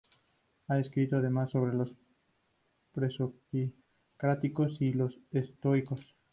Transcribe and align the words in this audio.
Ha 0.69 0.79
escrito, 0.79 1.17
además, 1.17 1.51
sobre 1.51 1.75
los 1.75 1.93
presocráticos 2.91 4.81
y 4.81 4.93
los 4.93 5.19
estoicos. 5.31 5.99